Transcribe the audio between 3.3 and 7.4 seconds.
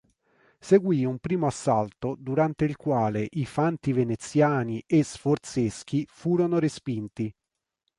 i fanti veneziani e sforzeschi furono respinti.